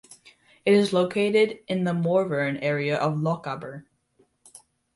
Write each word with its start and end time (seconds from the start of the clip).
It 0.65 0.73
is 0.73 0.93
located 0.93 1.59
in 1.67 1.83
the 1.83 1.91
Morvern 1.93 2.57
area 2.63 2.97
of 2.97 3.19
Lochaber. 3.21 3.85